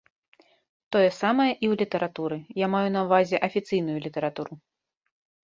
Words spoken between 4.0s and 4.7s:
літаратуру.